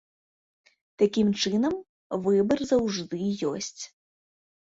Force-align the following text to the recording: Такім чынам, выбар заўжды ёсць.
Такім 1.01 1.27
чынам, 1.41 1.75
выбар 2.27 2.59
заўжды 2.71 3.19
ёсць. 3.53 3.81